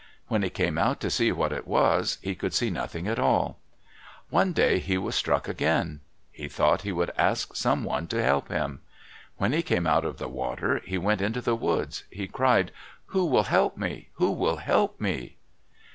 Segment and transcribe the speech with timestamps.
[0.29, 3.59] When he came out to see what it was, he could see nothing at all.
[4.31, 5.99] One day he was struck again.
[6.31, 8.81] He thought he would ask someone to help him.
[9.37, 12.05] When he came out of the water, he went into the woods.
[12.09, 12.71] He cried,
[13.13, 14.09] "Who will help me?
[14.15, 15.37] Who will help me?"